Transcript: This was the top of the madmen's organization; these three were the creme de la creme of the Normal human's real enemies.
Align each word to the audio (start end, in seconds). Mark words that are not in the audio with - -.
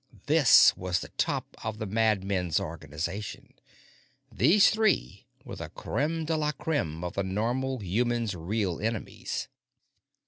This 0.25 0.75
was 0.75 0.99
the 1.01 1.09
top 1.09 1.55
of 1.63 1.77
the 1.77 1.85
madmen's 1.85 2.59
organization; 2.59 3.53
these 4.31 4.71
three 4.71 5.27
were 5.45 5.57
the 5.57 5.69
creme 5.69 6.25
de 6.25 6.35
la 6.35 6.53
creme 6.53 7.03
of 7.03 7.13
the 7.13 7.23
Normal 7.23 7.77
human's 7.83 8.33
real 8.33 8.79
enemies. 8.81 9.47